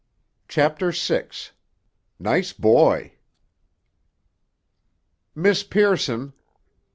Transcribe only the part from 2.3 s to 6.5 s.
BOY!" "Miss Pearson!"